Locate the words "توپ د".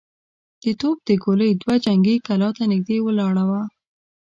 0.79-1.09